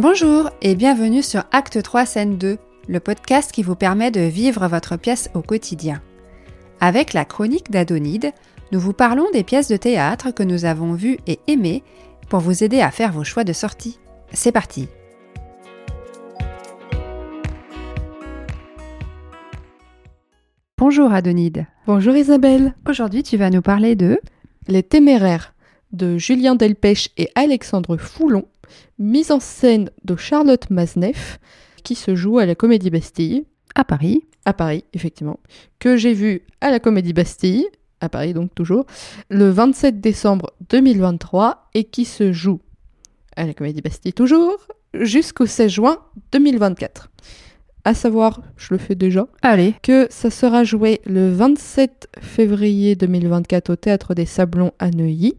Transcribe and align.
Bonjour 0.00 0.50
et 0.60 0.74
bienvenue 0.74 1.22
sur 1.22 1.44
Acte 1.52 1.80
3 1.80 2.04
Scène 2.04 2.36
2, 2.36 2.58
le 2.88 3.00
podcast 3.00 3.52
qui 3.52 3.62
vous 3.62 3.76
permet 3.76 4.10
de 4.10 4.22
vivre 4.22 4.66
votre 4.66 4.96
pièce 4.96 5.30
au 5.34 5.40
quotidien. 5.40 6.02
Avec 6.80 7.12
la 7.12 7.24
chronique 7.24 7.70
d'Adonide, 7.70 8.32
nous 8.72 8.80
vous 8.80 8.92
parlons 8.92 9.30
des 9.32 9.44
pièces 9.44 9.68
de 9.68 9.76
théâtre 9.76 10.32
que 10.32 10.42
nous 10.42 10.64
avons 10.64 10.94
vues 10.94 11.18
et 11.28 11.38
aimées 11.46 11.84
pour 12.28 12.40
vous 12.40 12.64
aider 12.64 12.80
à 12.80 12.90
faire 12.90 13.12
vos 13.12 13.22
choix 13.22 13.44
de 13.44 13.52
sortie. 13.52 14.00
C'est 14.32 14.50
parti 14.50 14.88
Bonjour 20.76 21.12
Adonide. 21.12 21.66
Bonjour 21.86 22.16
Isabelle. 22.16 22.74
Aujourd'hui 22.88 23.22
tu 23.22 23.36
vas 23.36 23.50
nous 23.50 23.62
parler 23.62 23.94
de 23.94 24.20
Les 24.66 24.82
Téméraires 24.82 25.54
de 25.92 26.18
Julien 26.18 26.56
Delpech 26.56 27.10
et 27.16 27.30
Alexandre 27.36 27.96
Foulon, 27.96 28.44
mise 28.98 29.30
en 29.30 29.40
scène 29.40 29.90
de 30.04 30.16
Charlotte 30.16 30.68
Mazneff, 30.70 31.38
qui 31.82 31.94
se 31.94 32.14
joue 32.14 32.38
à 32.38 32.46
la 32.46 32.54
Comédie 32.54 32.90
Bastille, 32.90 33.44
à 33.74 33.84
Paris. 33.84 34.24
à 34.44 34.52
Paris 34.52 34.84
effectivement, 34.92 35.40
que 35.78 35.96
j'ai 35.96 36.12
vu 36.12 36.42
à 36.60 36.70
la 36.70 36.80
Comédie 36.80 37.12
Bastille, 37.12 37.66
à 38.00 38.08
Paris 38.08 38.34
donc 38.34 38.54
toujours, 38.54 38.84
le 39.30 39.48
27 39.50 40.00
décembre 40.00 40.52
2023 40.68 41.70
et 41.74 41.84
qui 41.84 42.04
se 42.04 42.32
joue 42.32 42.60
à 43.36 43.46
la 43.46 43.54
Comédie 43.54 43.80
Bastille 43.80 44.12
toujours 44.12 44.66
jusqu'au 44.92 45.46
16 45.46 45.70
juin 45.70 45.98
2024. 46.32 47.10
À 47.86 47.92
savoir, 47.92 48.40
je 48.56 48.72
le 48.72 48.78
fais 48.78 48.94
déjà, 48.94 49.26
Allez, 49.42 49.74
que 49.82 50.06
ça 50.08 50.30
sera 50.30 50.64
joué 50.64 51.02
le 51.04 51.30
27 51.30 52.08
février 52.18 52.96
2024 52.96 53.70
au 53.70 53.76
Théâtre 53.76 54.14
des 54.14 54.24
Sablons 54.24 54.72
à 54.78 54.90
Neuilly, 54.90 55.34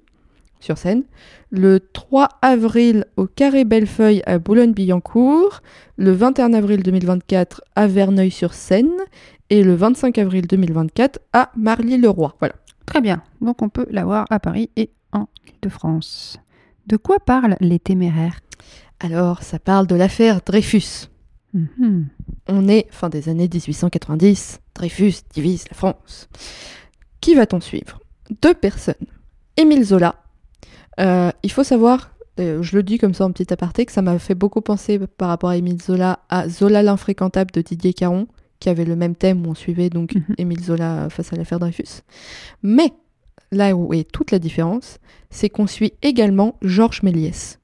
sur 0.66 0.78
scène, 0.78 1.04
le 1.52 1.80
3 1.80 2.28
avril 2.42 3.06
au 3.16 3.28
Carré 3.28 3.64
Bellefeuille 3.64 4.22
à 4.26 4.40
Boulogne-Billancourt, 4.40 5.62
le 5.98 6.12
21 6.12 6.54
avril 6.54 6.84
2024 6.84 7.62
à 7.76 7.88
Verneuil-sur-Seine 7.88 8.92
et 9.50 9.64
le 9.64 9.76
25 9.76 10.18
avril 10.18 10.48
2024 10.48 11.20
à 11.34 11.52
Marly-le-Roi. 11.56 12.36
Voilà. 12.40 12.56
très 12.86 13.00
bien. 13.00 13.22
Donc 13.42 13.62
on 13.62 13.70
peut 13.70 13.86
la 13.92 14.04
voir 14.04 14.26
à 14.30 14.40
Paris 14.40 14.70
et 14.76 14.90
en 15.14 15.28
Ile-de-France. 15.48 16.40
De 16.88 16.98
quoi 16.98 17.20
parlent 17.20 17.56
les 17.62 17.80
téméraires? 17.80 18.40
Alors, 19.00 19.44
ça 19.44 19.60
parle 19.60 19.88
de 19.88 19.96
l'affaire 19.96 20.42
Dreyfus. 20.46 21.10
Mhm. 21.54 22.08
On 22.48 22.68
est 22.68 22.88
fin 22.92 23.10
des 23.10 23.30
années 23.30 23.50
1890. 23.52 24.60
Dreyfus 24.74 25.14
divise 25.34 25.66
la 25.70 25.76
France. 25.76 26.28
Qui 27.22 27.36
va-t-on 27.36 27.60
suivre? 27.62 28.00
Deux 28.42 28.54
personnes. 28.54 28.96
Émile 29.58 29.84
Zola. 29.84 30.16
Euh, 31.00 31.32
il 31.44 31.52
faut 31.52 31.64
savoir, 31.64 32.12
euh, 32.40 32.62
je 32.62 32.76
le 32.76 32.84
dis 32.84 32.98
comme 32.98 33.14
ça 33.14 33.26
en 33.26 33.32
petit 33.32 33.52
aparté, 33.52 33.86
que 33.86 33.92
ça 33.92 34.02
m'a 34.02 34.18
fait 34.20 34.36
beaucoup 34.36 34.62
penser 34.62 35.00
par 35.00 35.30
rapport 35.30 35.50
à 35.50 35.58
Émile 35.58 35.82
Zola 35.82 36.20
à 36.30 36.48
Zola 36.50 36.84
l'infréquentable 36.84 37.52
de 37.52 37.62
Didier 37.62 37.94
Caron, 37.94 38.28
qui 38.60 38.70
avait 38.70 38.86
le 38.86 38.96
même 38.96 39.16
thème 39.16 39.46
où 39.46 39.52
on 39.52 39.56
suivait 39.56 39.90
donc 39.90 40.16
Mhm. 40.16 40.36
Émile 40.38 40.64
Zola 40.64 41.10
face 41.10 41.34
à 41.34 41.36
l'affaire 41.36 41.60
Dreyfus. 41.60 42.02
Mais 42.64 42.94
là 43.52 43.76
où 43.76 43.94
est 43.94 44.10
toute 44.10 44.32
la 44.32 44.40
différence, 44.40 45.00
c'est 45.30 45.50
qu'on 45.50 45.68
suit 45.68 45.94
également 46.02 46.56
Georges 46.62 47.04
Méliès. 47.04 47.60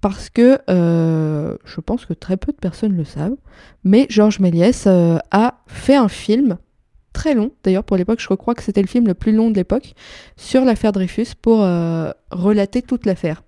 Parce 0.00 0.30
que 0.30 0.58
euh, 0.68 1.56
je 1.64 1.80
pense 1.80 2.04
que 2.06 2.12
très 2.12 2.36
peu 2.36 2.50
de 2.52 2.56
personnes 2.56 2.96
le 2.96 3.04
savent, 3.04 3.36
mais 3.84 4.06
Georges 4.10 4.40
Méliès 4.40 4.84
euh, 4.86 5.18
a 5.30 5.62
fait 5.68 5.94
un 5.94 6.08
film 6.08 6.58
très 7.12 7.34
long, 7.34 7.50
d'ailleurs 7.62 7.84
pour 7.84 7.96
l'époque, 7.96 8.20
je 8.20 8.34
crois 8.34 8.54
que 8.54 8.62
c'était 8.62 8.82
le 8.82 8.88
film 8.88 9.06
le 9.06 9.14
plus 9.14 9.32
long 9.32 9.50
de 9.50 9.56
l'époque, 9.56 9.94
sur 10.36 10.64
l'affaire 10.64 10.92
Dreyfus 10.92 11.28
pour 11.40 11.62
euh, 11.62 12.10
relater 12.30 12.82
toute 12.82 13.06
l'affaire. 13.06 13.42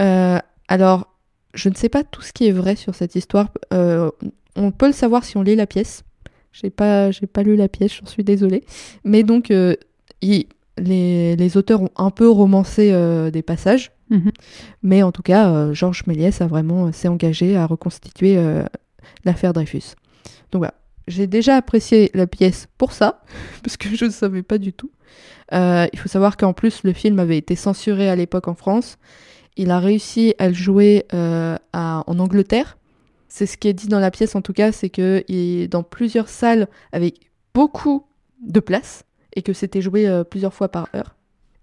Euh, 0.00 0.38
alors, 0.68 1.14
je 1.54 1.68
ne 1.68 1.74
sais 1.74 1.88
pas 1.88 2.04
tout 2.04 2.22
ce 2.22 2.32
qui 2.32 2.46
est 2.46 2.52
vrai 2.52 2.76
sur 2.76 2.94
cette 2.94 3.14
histoire. 3.14 3.50
Euh, 3.72 4.10
on 4.56 4.70
peut 4.70 4.86
le 4.86 4.92
savoir 4.92 5.24
si 5.24 5.36
on 5.36 5.42
lit 5.42 5.56
la 5.56 5.66
pièce. 5.66 6.02
J'ai 6.52 6.70
pas, 6.70 7.10
j'ai 7.10 7.26
pas 7.26 7.42
lu 7.42 7.56
la 7.56 7.68
pièce, 7.68 7.94
j'en 8.00 8.06
suis 8.06 8.24
désolée. 8.24 8.64
Mais 9.04 9.22
donc, 9.22 9.48
les, 9.50 10.46
les 10.78 11.56
auteurs 11.56 11.82
ont 11.82 11.90
un 11.96 12.10
peu 12.10 12.30
romancé 12.30 12.92
des 13.30 13.42
passages. 13.42 13.92
Mhm. 14.08 14.30
Mais 14.82 15.02
en 15.02 15.12
tout 15.12 15.22
cas, 15.22 15.72
Georges 15.74 16.04
Méliès 16.06 16.40
a 16.40 16.46
vraiment 16.46 16.90
s'est 16.92 17.08
engagé 17.08 17.56
à 17.56 17.66
reconstituer 17.66 18.38
l'affaire 19.26 19.52
Dreyfus. 19.52 19.96
Donc 20.50 20.60
voilà, 20.60 20.74
j'ai 21.08 21.26
déjà 21.26 21.56
apprécié 21.56 22.10
la 22.14 22.26
pièce 22.26 22.68
pour 22.78 22.92
ça, 22.92 23.22
parce 23.62 23.76
que 23.76 23.94
je 23.94 24.06
ne 24.06 24.10
savais 24.10 24.42
pas 24.42 24.58
du 24.58 24.72
tout. 24.72 24.90
Euh, 25.52 25.86
il 25.92 25.98
faut 25.98 26.08
savoir 26.08 26.36
qu'en 26.36 26.52
plus, 26.52 26.82
le 26.82 26.92
film 26.92 27.18
avait 27.18 27.38
été 27.38 27.56
censuré 27.56 28.08
à 28.08 28.16
l'époque 28.16 28.48
en 28.48 28.54
France. 28.54 28.98
Il 29.56 29.70
a 29.70 29.78
réussi 29.78 30.34
à 30.38 30.48
le 30.48 30.54
jouer 30.54 31.06
euh, 31.14 31.56
en 31.72 32.18
Angleterre. 32.18 32.76
C'est 33.28 33.46
ce 33.46 33.56
qui 33.56 33.68
est 33.68 33.72
dit 33.72 33.88
dans 33.88 34.00
la 34.00 34.10
pièce 34.10 34.34
en 34.34 34.42
tout 34.42 34.52
cas, 34.52 34.72
c'est 34.72 34.90
que 34.90 35.24
dans 35.66 35.82
plusieurs 35.82 36.28
salles 36.28 36.68
avec 36.92 37.30
beaucoup 37.54 38.06
de 38.40 38.60
place 38.60 39.04
et 39.34 39.42
que 39.42 39.52
c'était 39.52 39.82
joué 39.82 40.08
euh, 40.08 40.24
plusieurs 40.24 40.54
fois 40.54 40.68
par 40.68 40.88
heure. 40.94 41.16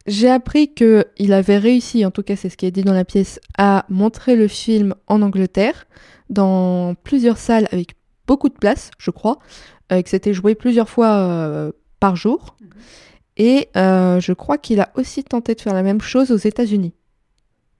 J'ai 0.05 0.29
appris 0.29 0.73
que 0.73 1.05
il 1.17 1.31
avait 1.31 1.57
réussi, 1.57 2.05
en 2.05 2.11
tout 2.11 2.23
cas 2.23 2.35
c'est 2.35 2.49
ce 2.49 2.57
qui 2.57 2.65
est 2.65 2.71
dit 2.71 2.83
dans 2.83 2.93
la 2.93 3.05
pièce, 3.05 3.39
à 3.57 3.85
montrer 3.89 4.35
le 4.35 4.47
film 4.47 4.95
en 5.07 5.21
Angleterre, 5.21 5.87
dans 6.29 6.93
plusieurs 7.03 7.37
salles 7.37 7.67
avec 7.71 7.95
beaucoup 8.27 8.49
de 8.49 8.53
place, 8.57 8.91
je 8.97 9.11
crois, 9.11 9.39
euh, 9.91 10.01
que 10.01 10.09
c'était 10.09 10.33
joué 10.33 10.55
plusieurs 10.55 10.89
fois 10.89 11.07
euh, 11.17 11.71
par 11.99 12.15
jour. 12.15 12.55
Et 13.37 13.69
euh, 13.75 14.19
je 14.19 14.33
crois 14.33 14.57
qu'il 14.57 14.79
a 14.79 14.89
aussi 14.95 15.23
tenté 15.23 15.55
de 15.55 15.61
faire 15.61 15.73
la 15.73 15.83
même 15.83 16.01
chose 16.01 16.31
aux 16.31 16.37
États-Unis. 16.37 16.93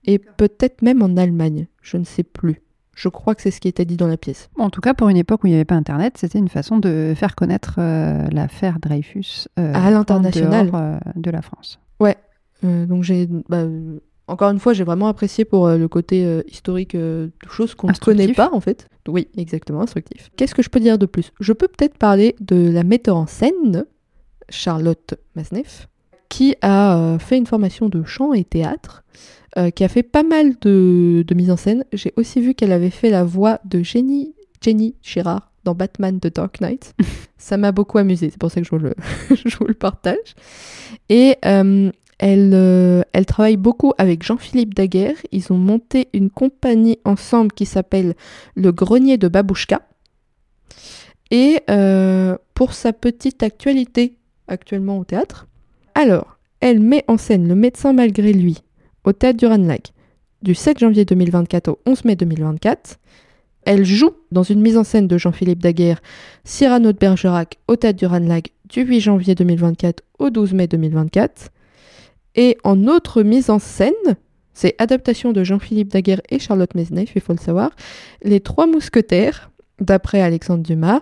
Et 0.04 0.18
peut-être 0.18 0.82
même 0.82 1.02
en 1.02 1.16
Allemagne, 1.16 1.66
je 1.80 1.96
ne 1.96 2.04
sais 2.04 2.24
plus. 2.24 2.60
Je 2.94 3.08
crois 3.08 3.34
que 3.34 3.42
c'est 3.42 3.50
ce 3.50 3.60
qui 3.60 3.68
était 3.68 3.84
dit 3.84 3.96
dans 3.96 4.06
la 4.06 4.16
pièce. 4.16 4.48
En 4.58 4.70
tout 4.70 4.80
cas, 4.80 4.94
pour 4.94 5.08
une 5.08 5.16
époque 5.16 5.42
où 5.42 5.46
il 5.46 5.50
n'y 5.50 5.56
avait 5.56 5.64
pas 5.64 5.74
Internet, 5.74 6.16
c'était 6.18 6.38
une 6.38 6.48
façon 6.48 6.78
de 6.78 7.14
faire 7.16 7.34
connaître 7.34 7.76
euh, 7.78 8.26
l'affaire 8.30 8.78
Dreyfus 8.80 9.48
euh, 9.58 9.72
À 9.74 9.90
l'international. 9.90 10.70
euh, 10.74 10.98
de 11.16 11.30
la 11.30 11.42
France. 11.42 11.80
Euh, 12.62 12.86
donc 12.86 13.02
j'ai, 13.02 13.28
bah, 13.48 13.64
encore 14.26 14.50
une 14.50 14.58
fois, 14.58 14.72
j'ai 14.72 14.84
vraiment 14.84 15.08
apprécié 15.08 15.44
pour 15.44 15.66
euh, 15.66 15.76
le 15.76 15.88
côté 15.88 16.24
euh, 16.24 16.42
historique 16.48 16.94
euh, 16.94 17.26
de 17.26 17.50
choses 17.50 17.74
qu'on 17.74 17.88
ne 17.88 17.92
connaît 17.94 18.32
pas 18.32 18.50
en 18.52 18.60
fait. 18.60 18.88
Oui, 19.06 19.28
exactement, 19.36 19.82
instructif. 19.82 20.30
Qu'est-ce 20.36 20.54
que 20.54 20.62
je 20.62 20.70
peux 20.70 20.80
dire 20.80 20.98
de 20.98 21.06
plus? 21.06 21.32
Je 21.40 21.52
peux 21.52 21.68
peut-être 21.68 21.98
parler 21.98 22.34
de 22.40 22.70
la 22.70 22.84
metteur 22.84 23.16
en 23.16 23.26
scène, 23.26 23.84
Charlotte 24.48 25.14
Masneff, 25.36 25.88
qui 26.28 26.56
a 26.62 27.18
fait 27.20 27.36
une 27.36 27.46
formation 27.46 27.88
de 27.88 28.02
chant 28.02 28.32
et 28.32 28.44
théâtre, 28.44 29.04
qui 29.74 29.84
a 29.84 29.88
fait 29.88 30.02
pas 30.02 30.22
mal 30.22 30.54
de, 30.62 31.22
de 31.26 31.34
mise 31.34 31.50
en 31.50 31.56
scène. 31.56 31.84
J'ai 31.92 32.12
aussi 32.16 32.40
vu 32.40 32.54
qu'elle 32.54 32.72
avait 32.72 32.90
fait 32.90 33.10
la 33.10 33.24
voix 33.24 33.60
de 33.64 33.82
Jenny, 33.82 34.34
Jenny 34.60 34.96
Girard 35.02 35.52
dans 35.64 35.74
Batman 35.74 36.20
The 36.20 36.34
Dark 36.34 36.60
Knight. 36.60 36.94
Ça 37.38 37.56
m'a 37.56 37.72
beaucoup 37.72 37.98
amusé, 37.98 38.30
c'est 38.30 38.38
pour 38.38 38.50
ça 38.50 38.60
que 38.60 38.66
je 38.66 38.70
vous 38.70 38.78
le, 38.78 38.94
je 39.44 39.56
vous 39.56 39.66
le 39.66 39.74
partage. 39.74 40.34
Et 41.08 41.36
euh, 41.44 41.90
elle, 42.24 42.52
euh, 42.54 43.02
elle 43.12 43.26
travaille 43.26 43.58
beaucoup 43.58 43.92
avec 43.98 44.22
Jean-Philippe 44.22 44.72
Daguerre. 44.72 45.16
Ils 45.30 45.52
ont 45.52 45.58
monté 45.58 46.08
une 46.14 46.30
compagnie 46.30 46.98
ensemble 47.04 47.52
qui 47.52 47.66
s'appelle 47.66 48.14
Le 48.54 48.72
Grenier 48.72 49.18
de 49.18 49.28
Babouchka. 49.28 49.82
Et 51.30 51.60
euh, 51.68 52.38
pour 52.54 52.72
sa 52.72 52.94
petite 52.94 53.42
actualité 53.42 54.16
actuellement 54.48 54.98
au 54.98 55.04
théâtre, 55.04 55.48
alors, 55.94 56.38
elle 56.60 56.80
met 56.80 57.04
en 57.08 57.18
scène 57.18 57.46
Le 57.46 57.54
médecin 57.54 57.92
malgré 57.92 58.32
lui 58.32 58.56
au 59.04 59.12
théâtre 59.12 59.36
du 59.36 59.44
Ranelagh 59.44 59.92
du 60.40 60.54
7 60.54 60.78
janvier 60.78 61.04
2024 61.04 61.68
au 61.68 61.78
11 61.84 62.06
mai 62.06 62.16
2024. 62.16 63.00
Elle 63.66 63.84
joue 63.84 64.12
dans 64.32 64.42
une 64.42 64.62
mise 64.62 64.78
en 64.78 64.84
scène 64.84 65.08
de 65.08 65.18
Jean-Philippe 65.18 65.62
Daguerre, 65.62 66.00
Cyrano 66.44 66.92
de 66.92 66.98
Bergerac 66.98 67.58
au 67.68 67.76
théâtre 67.76 67.98
du 67.98 68.06
Ranelagh 68.06 68.46
du 68.70 68.80
8 68.80 69.00
janvier 69.00 69.34
2024 69.34 70.02
au 70.18 70.30
12 70.30 70.54
mai 70.54 70.66
2024. 70.68 71.50
Et 72.36 72.58
en 72.64 72.86
autre 72.86 73.22
mise 73.22 73.50
en 73.50 73.58
scène, 73.58 73.92
c'est 74.52 74.74
adaptation 74.78 75.32
de 75.32 75.42
Jean-Philippe 75.44 75.88
Daguerre 75.88 76.20
et 76.30 76.38
Charlotte 76.38 76.74
Mesneff, 76.74 77.10
il 77.14 77.20
faut 77.20 77.32
le 77.32 77.38
savoir, 77.38 77.70
Les 78.22 78.40
Trois 78.40 78.66
Mousquetaires, 78.66 79.50
d'après 79.80 80.20
Alexandre 80.20 80.62
Dumas, 80.62 81.00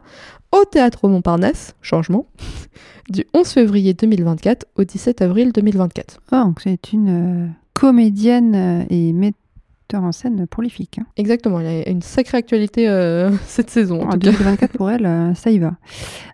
au 0.53 0.65
Théâtre 0.65 1.09
Montparnasse, 1.09 1.75
changement, 1.83 2.27
du 3.11 3.25
11 3.35 3.47
février 3.49 3.95
2024 3.95 4.67
au 4.77 4.85
17 4.85 5.23
avril 5.23 5.53
2024. 5.53 6.21
Oh, 6.33 6.37
donc 6.45 6.61
c'est 6.63 6.93
une 6.93 7.45
euh, 7.45 7.49
comédienne 7.75 8.55
euh, 8.55 8.85
et 8.91 9.13
metteur 9.13 10.03
en 10.03 10.13
scène 10.13 10.47
prolifique. 10.47 10.99
hein. 10.99 11.07
Exactement, 11.17 11.61
il 11.61 11.67
y 11.67 11.69
a 11.83 11.89
une 11.91 12.01
sacrée 12.03 12.39
actualité 12.39 12.89
euh, 12.89 13.31
cette 13.47 13.69
saison. 13.71 14.03
En 14.03 14.09
En 14.09 14.13
tout 14.13 14.21
cas. 14.21 14.33
2024 14.33 14.73
pour 14.73 14.91
elle, 14.91 15.05
euh, 15.05 15.35
ça 15.35 15.51
y 15.51 15.59
va. 15.59 15.73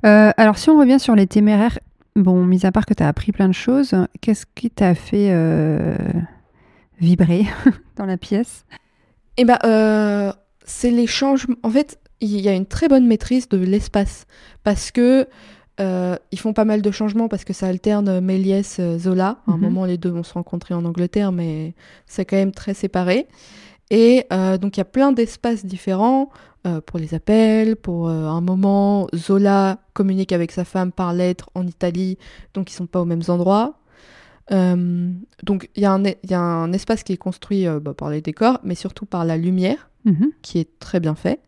Alors 0.02 0.58
si 0.58 0.70
on 0.70 0.78
revient 0.78 1.00
sur 1.00 1.16
les 1.16 1.26
téméraires, 1.26 1.78
bon, 2.18 2.44
mis 2.44 2.66
à 2.66 2.72
part 2.72 2.86
que 2.86 2.94
tu 2.94 3.02
as 3.02 3.08
appris 3.08 3.32
plein 3.32 3.48
de 3.48 3.54
choses, 3.54 3.94
qu'est-ce 4.20 4.44
qui 4.54 4.70
t'a 4.70 4.94
fait 4.94 5.28
euh, 5.30 5.96
vibrer 7.00 7.46
dans 7.96 8.06
la 8.06 8.16
pièce? 8.16 8.64
Eh 9.36 9.44
ben, 9.44 9.58
euh, 9.64 10.32
c'est 10.64 10.90
les 10.90 11.06
changements. 11.06 11.56
En 11.62 11.70
fait, 11.70 11.98
il 12.20 12.40
y 12.40 12.48
a 12.48 12.54
une 12.54 12.66
très 12.66 12.88
bonne 12.88 13.06
maîtrise 13.06 13.48
de 13.48 13.56
l'espace 13.58 14.26
parce 14.64 14.90
que 14.90 15.28
euh, 15.80 16.16
ils 16.32 16.38
font 16.40 16.52
pas 16.52 16.64
mal 16.64 16.82
de 16.82 16.90
changements 16.90 17.28
parce 17.28 17.44
que 17.44 17.52
ça 17.52 17.68
alterne 17.68 18.18
Méliès, 18.20 18.80
Zola. 18.98 19.38
À 19.46 19.52
un 19.52 19.56
Mhm. 19.56 19.60
moment, 19.62 19.84
les 19.84 19.96
deux 19.96 20.10
vont 20.10 20.24
se 20.24 20.34
rencontrer 20.34 20.74
en 20.74 20.84
Angleterre, 20.84 21.30
mais 21.30 21.74
c'est 22.06 22.24
quand 22.24 22.36
même 22.36 22.50
très 22.52 22.74
séparé. 22.74 23.28
Et 23.90 24.24
euh, 24.32 24.58
donc 24.58 24.76
il 24.76 24.80
y 24.80 24.82
a 24.82 24.84
plein 24.86 25.12
d'espaces 25.12 25.64
différents 25.64 26.30
euh, 26.66 26.80
pour 26.80 26.98
les 26.98 27.14
appels, 27.14 27.74
pour 27.76 28.08
euh, 28.08 28.26
un 28.26 28.40
moment, 28.42 29.06
Zola 29.14 29.78
communique 29.94 30.32
avec 30.32 30.52
sa 30.52 30.64
femme 30.64 30.92
par 30.92 31.12
lettre 31.14 31.48
en 31.54 31.66
Italie, 31.66 32.18
donc 32.54 32.70
ils 32.70 32.74
sont 32.74 32.86
pas 32.86 33.00
aux 33.00 33.04
mêmes 33.06 33.22
endroits. 33.28 33.74
Donc 34.50 35.68
il 35.76 35.82
y, 35.82 35.84
a 35.84 35.92
un- 35.92 36.04
il 36.04 36.30
y 36.30 36.34
a 36.34 36.40
un 36.40 36.72
espace 36.72 37.02
qui 37.02 37.12
est 37.12 37.16
construit 37.18 37.66
bah, 37.82 37.92
par 37.94 38.08
les 38.10 38.20
décors, 38.22 38.58
mais 38.64 38.74
surtout 38.74 39.04
par 39.06 39.24
la 39.24 39.36
lumière, 39.36 39.90
Mhm. 40.04 40.30
qui 40.42 40.58
est 40.58 40.78
très 40.78 41.00
bien 41.00 41.14
fait. 41.14 41.40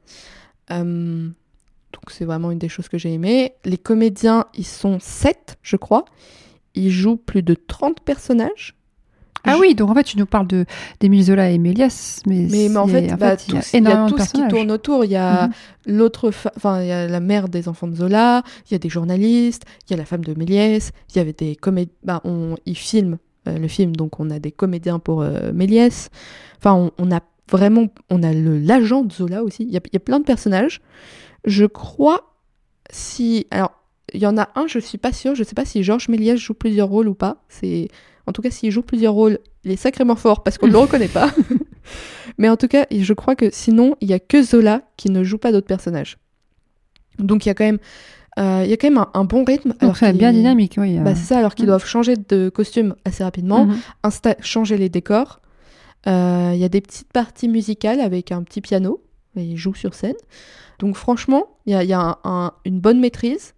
Donc 0.68 2.10
c'est 2.10 2.24
vraiment 2.24 2.50
une 2.50 2.58
des 2.58 2.68
choses 2.68 2.88
que 2.88 2.98
j'ai 2.98 3.12
aimé. 3.12 3.54
Les 3.64 3.78
comédiens, 3.78 4.44
ils 4.54 4.66
sont 4.66 4.98
7, 5.00 5.56
je 5.62 5.76
crois. 5.76 6.04
Ils 6.74 6.90
jouent 6.90 7.16
plus 7.16 7.42
de 7.42 7.54
30 7.54 8.00
personnages. 8.00 8.76
Ah 9.44 9.54
Je- 9.54 9.60
oui, 9.60 9.74
donc 9.74 9.90
en 9.90 9.94
fait, 9.94 10.04
tu 10.04 10.18
nous 10.18 10.26
parles 10.26 10.46
de 10.46 10.64
d'Émile 11.00 11.24
Zola 11.24 11.50
et 11.50 11.58
Méliès, 11.58 12.20
mais, 12.26 12.46
Mais, 12.50 12.68
mais 12.68 12.76
en 12.76 12.86
il 12.88 12.96
a- 12.96 13.00
fait, 13.00 13.06
bah, 13.16 13.36
il 13.48 13.52
y 13.52 13.82
y 13.82 13.86
a 13.92 14.06
tout 14.06 14.18
ce 14.18 14.32
qui 14.32 14.46
tourne 14.48 14.70
autour. 14.70 15.04
Il 15.04 15.10
y 15.10 15.16
a 15.16 15.46
Mhm. 15.46 15.52
l'autre, 15.96 16.30
enfin, 16.56 16.82
il 16.82 16.88
y 16.88 16.92
a 16.92 17.06
la 17.08 17.20
mère 17.20 17.48
des 17.48 17.68
enfants 17.68 17.88
de 17.88 17.94
Zola, 17.96 18.42
il 18.68 18.72
y 18.72 18.74
a 18.74 18.78
des 18.78 18.88
journalistes, 18.90 19.62
il 19.86 19.92
y 19.92 19.94
a 19.94 19.96
la 19.96 20.04
femme 20.04 20.24
de 20.24 20.34
Méliès, 20.34 20.90
il 21.10 21.16
y 21.16 21.20
avait 21.20 21.32
des 21.32 21.56
comédiens. 21.56 21.94
Bah, 22.04 22.20
on, 22.24 22.56
ils 22.66 22.76
filment 22.76 23.16
euh, 23.48 23.58
le 23.58 23.68
film, 23.68 23.96
donc 23.96 24.20
on 24.20 24.28
a 24.30 24.38
des 24.38 24.52
comédiens 24.52 24.98
pour 24.98 25.22
euh, 25.22 25.52
Méliès. 25.54 26.10
Enfin, 26.58 26.74
on, 26.74 26.90
on 26.98 27.10
a 27.10 27.20
vraiment, 27.50 27.86
on 28.10 28.22
a 28.22 28.32
l'agent 28.34 29.02
de 29.02 29.12
Zola 29.12 29.42
aussi. 29.42 29.62
Il 29.64 29.70
y, 29.72 29.76
a, 29.76 29.80
il 29.86 29.94
y 29.94 29.96
a 29.96 30.00
plein 30.00 30.20
de 30.20 30.24
personnages. 30.24 30.80
Je 31.46 31.64
crois 31.64 32.34
si, 32.90 33.46
alors, 33.50 33.72
il 34.14 34.20
y 34.20 34.26
en 34.26 34.36
a 34.38 34.48
un, 34.54 34.66
je 34.66 34.78
suis 34.78 34.98
pas 34.98 35.12
sûre. 35.12 35.34
Je 35.34 35.42
sais 35.44 35.54
pas 35.54 35.64
si 35.64 35.82
Georges 35.82 36.08
Méliès 36.08 36.38
joue 36.38 36.54
plusieurs 36.54 36.88
rôles 36.88 37.08
ou 37.08 37.14
pas. 37.14 37.42
C'est, 37.48 37.88
en 38.26 38.32
tout 38.32 38.42
cas, 38.42 38.50
s'il 38.50 38.70
joue 38.70 38.82
plusieurs 38.82 39.14
rôles, 39.14 39.38
il 39.64 39.70
est 39.70 39.76
sacrément 39.76 40.16
fort 40.16 40.42
parce 40.42 40.58
qu'on 40.58 40.66
ne 40.66 40.72
le 40.72 40.78
reconnaît 40.86 41.08
pas. 41.08 41.30
Mais 42.38 42.48
en 42.48 42.56
tout 42.56 42.68
cas, 42.68 42.86
je 42.90 43.12
crois 43.12 43.34
que 43.36 43.50
sinon, 43.50 43.96
il 44.00 44.08
y 44.08 44.12
a 44.14 44.18
que 44.20 44.42
Zola 44.42 44.82
qui 44.96 45.10
ne 45.10 45.22
joue 45.24 45.38
pas 45.38 45.52
d'autres 45.52 45.66
personnages. 45.66 46.18
Donc 47.18 47.44
il 47.44 47.48
y 47.48 47.52
a 47.52 47.54
quand 47.54 47.64
même, 47.64 47.78
euh, 48.38 48.62
il 48.64 48.70
y 48.70 48.72
a 48.72 48.76
quand 48.76 48.88
même 48.88 48.98
un, 48.98 49.10
un 49.14 49.24
bon 49.24 49.44
rythme. 49.44 49.74
Donc 49.80 49.96
c'est 49.96 50.12
bien 50.12 50.32
dynamique, 50.32 50.74
oui. 50.78 50.98
euh. 50.98 51.02
Bah, 51.02 51.14
c'est 51.14 51.26
ça, 51.26 51.38
alors 51.38 51.54
qu'ils 51.54 51.64
Mhm. 51.66 51.70
doivent 51.70 51.86
changer 51.86 52.14
de 52.16 52.48
costume 52.48 52.94
assez 53.04 53.22
rapidement, 53.24 53.66
Mhm. 53.66 53.76
insta- 54.04 54.36
changer 54.42 54.78
les 54.78 54.88
décors. 54.88 55.40
Euh, 56.06 56.52
Il 56.54 56.60
y 56.60 56.64
a 56.64 56.68
des 56.70 56.80
petites 56.80 57.12
parties 57.12 57.48
musicales 57.48 58.00
avec 58.00 58.32
un 58.32 58.42
petit 58.42 58.60
piano, 58.62 59.02
et 59.36 59.42
ils 59.42 59.56
jouent 59.58 59.74
sur 59.74 59.92
scène. 59.94 60.14
Donc 60.78 60.96
franchement, 60.96 61.58
il 61.66 61.72
y 61.72 61.74
a, 61.76 61.82
il 61.84 61.90
y 61.90 61.92
a 61.92 62.00
un- 62.00 62.16
un- 62.24 62.52
une 62.64 62.80
bonne 62.80 63.00
maîtrise. 63.00 63.52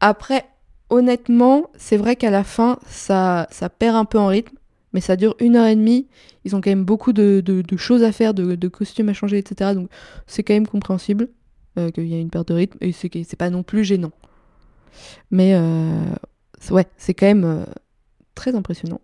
Après, 0.00 0.44
honnêtement, 0.90 1.70
c'est 1.76 1.96
vrai 1.96 2.16
qu'à 2.16 2.30
la 2.30 2.44
fin, 2.44 2.78
ça, 2.86 3.46
ça 3.50 3.68
perd 3.68 3.96
un 3.96 4.04
peu 4.04 4.18
en 4.18 4.28
rythme, 4.28 4.56
mais 4.92 5.00
ça 5.00 5.16
dure 5.16 5.34
une 5.40 5.56
heure 5.56 5.66
et 5.66 5.76
demie. 5.76 6.06
Ils 6.44 6.54
ont 6.56 6.60
quand 6.60 6.70
même 6.70 6.84
beaucoup 6.84 7.12
de, 7.12 7.40
de- 7.44 7.62
de 7.62 7.76
choses 7.76 8.02
à 8.02 8.12
faire, 8.12 8.32
de, 8.34 8.54
de 8.54 8.68
costumes 8.68 9.08
à 9.08 9.12
changer, 9.14 9.38
etc. 9.38 9.74
Donc 9.74 9.90
c'est 10.26 10.42
quand 10.42 10.54
même 10.54 10.66
compréhensible 10.68 11.28
euh, 11.78 11.90
qu'il 11.90 12.06
y 12.06 12.14
a 12.14 12.18
une 12.18 12.30
perte 12.30 12.48
de 12.48 12.54
rythme, 12.54 12.78
et 12.80 12.92
c'est 12.92 13.10
c'est 13.24 13.36
pas 13.36 13.50
non 13.50 13.62
plus 13.62 13.84
gênant. 13.84 14.12
Mais 15.30 15.54
euh, 15.54 16.00
c'est- 16.60 16.72
ouais, 16.72 16.86
c'est 16.96 17.14
quand 17.14 17.26
même 17.26 17.44
euh, 17.44 17.64
très 18.34 18.54
impressionnant. 18.54 19.00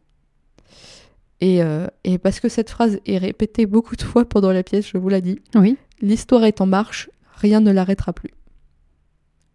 Et, 1.41 1.61
et 2.05 2.17
parce 2.17 2.41
que 2.41 2.49
cette 2.49 2.71
phrase 2.71 3.01
est 3.05 3.19
répétée 3.19 3.67
beaucoup 3.67 3.97
de 3.97 4.03
fois 4.03 4.25
pendant 4.25 4.51
la 4.51 4.63
pièce, 4.63 4.89
je 4.89 4.97
vous 4.97 5.11
l'ai 5.11 5.21
dit, 5.21 5.41
Oui. 5.55 5.77
l'histoire 6.01 6.45
est 6.45 6.63
en 6.63 6.67
marche, 6.67 7.11
rien 7.35 7.61
ne 7.61 7.71
l'arrêtera 7.71 8.15
plus. 8.15 8.31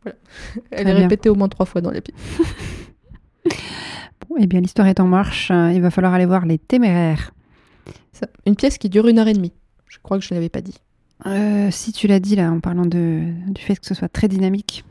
Voilà. 0.09 0.65
Elle 0.71 0.83
Très 0.83 0.91
est 0.91 0.95
bien. 0.95 1.03
répétée 1.03 1.29
au 1.29 1.35
moins 1.35 1.47
trois 1.49 1.65
fois 1.65 1.81
dans 1.81 1.91
la 1.91 2.01
pièce. 2.01 2.15
Bon, 4.27 4.35
eh 4.39 4.47
bien, 4.47 4.61
l'histoire 4.61 4.87
est 4.87 4.99
en 4.99 5.07
marche. 5.07 5.49
euh, 5.51 5.71
Il 5.73 5.81
va 5.81 5.89
falloir 5.91 6.13
aller 6.13 6.25
voir 6.25 6.45
Les 6.45 6.57
Téméraires. 6.59 7.31
Ça. 8.11 8.27
Une 8.45 8.55
pièce 8.55 8.77
qui 8.77 8.89
dure 8.89 9.07
une 9.07 9.17
heure 9.19 9.27
et 9.27 9.33
demie. 9.33 9.53
Je 9.87 9.97
crois 10.01 10.19
que 10.19 10.23
je 10.25 10.33
ne 10.33 10.37
l'avais 10.37 10.49
pas 10.49 10.61
dit. 10.61 10.75
Euh, 11.25 11.69
si 11.71 11.91
tu 11.91 12.07
l'as 12.07 12.19
dit 12.19 12.35
là, 12.35 12.51
en 12.51 12.59
parlant 12.59 12.85
de, 12.85 13.23
du 13.47 13.61
fait 13.61 13.75
que 13.75 13.85
ce 13.85 13.93
soit 13.93 14.09
très 14.09 14.27
dynamique. 14.27 14.85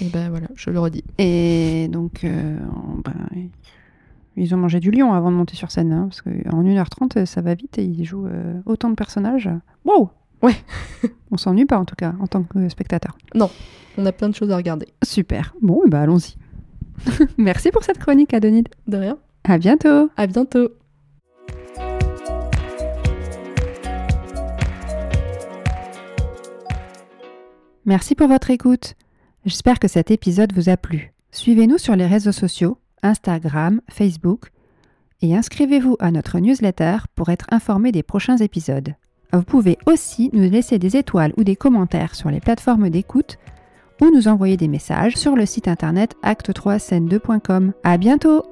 Et 0.00 0.06
ben 0.08 0.30
voilà, 0.30 0.46
je 0.54 0.70
le 0.70 0.78
redis. 0.78 1.04
Et 1.18 1.88
donc, 1.90 2.24
euh, 2.24 2.56
ben, 3.04 3.14
ils 4.36 4.54
ont 4.54 4.58
mangé 4.58 4.80
du 4.80 4.90
lion 4.90 5.12
avant 5.12 5.30
de 5.30 5.36
monter 5.36 5.54
sur 5.56 5.70
scène. 5.70 5.92
hein, 5.92 6.06
parce 6.08 6.22
qu'en 6.22 6.62
1h30, 6.62 7.26
ça 7.26 7.42
va 7.42 7.54
vite 7.54 7.78
et 7.78 7.84
ils 7.84 8.04
jouent 8.04 8.26
euh, 8.26 8.54
autant 8.64 8.88
de 8.90 8.94
personnages. 8.94 9.50
Wow 9.84 10.10
Ouais. 10.42 10.56
On 11.30 11.36
s'ennuie 11.36 11.64
pas 11.64 11.78
en 11.78 11.84
tout 11.84 11.94
cas, 11.94 12.14
en 12.20 12.26
tant 12.26 12.42
que 12.42 12.68
spectateur. 12.68 13.16
On 13.96 14.06
a 14.06 14.12
plein 14.12 14.28
de 14.28 14.34
choses 14.34 14.50
à 14.50 14.56
regarder. 14.56 14.88
Super. 15.04 15.54
Bon, 15.62 15.82
ben, 15.86 16.00
allons-y. 16.00 16.36
Merci 17.38 17.70
pour 17.70 17.84
cette 17.84 17.98
chronique, 17.98 18.34
Adonide. 18.34 18.68
De 18.86 18.96
rien. 18.96 19.18
À 19.44 19.58
bientôt. 19.58 20.10
À 20.16 20.26
bientôt. 20.26 20.68
Merci 27.84 28.14
pour 28.14 28.28
votre 28.28 28.50
écoute. 28.50 28.94
J'espère 29.44 29.80
que 29.80 29.88
cet 29.88 30.12
épisode 30.12 30.52
vous 30.52 30.68
a 30.68 30.76
plu. 30.76 31.12
Suivez-nous 31.32 31.78
sur 31.78 31.96
les 31.96 32.06
réseaux 32.06 32.32
sociaux, 32.32 32.78
Instagram, 33.02 33.80
Facebook, 33.90 34.52
et 35.20 35.34
inscrivez-vous 35.34 35.96
à 35.98 36.12
notre 36.12 36.38
newsletter 36.38 36.98
pour 37.16 37.30
être 37.30 37.46
informé 37.50 37.90
des 37.90 38.04
prochains 38.04 38.36
épisodes. 38.36 38.94
Vous 39.32 39.42
pouvez 39.42 39.78
aussi 39.86 40.28
nous 40.32 40.48
laisser 40.48 40.78
des 40.78 40.96
étoiles 40.96 41.32
ou 41.38 41.44
des 41.44 41.56
commentaires 41.56 42.14
sur 42.14 42.30
les 42.30 42.40
plateformes 42.40 42.90
d'écoute 42.90 43.38
ou 44.02 44.10
nous 44.10 44.28
envoyer 44.28 44.56
des 44.56 44.68
messages 44.68 45.16
sur 45.16 45.36
le 45.36 45.46
site 45.46 45.68
internet 45.68 46.14
acte3scène2.com. 46.22 47.72
À 47.82 47.96
bientôt! 47.96 48.51